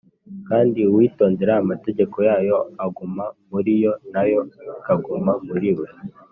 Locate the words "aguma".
2.85-3.25